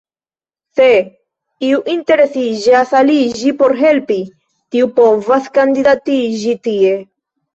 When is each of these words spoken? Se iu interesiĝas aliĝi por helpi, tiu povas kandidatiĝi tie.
Se 0.77 0.85
iu 1.65 1.81
interesiĝas 1.95 2.93
aliĝi 3.01 3.53
por 3.61 3.75
helpi, 3.83 4.17
tiu 4.77 4.89
povas 5.01 5.51
kandidatiĝi 5.59 6.57
tie. 6.69 6.97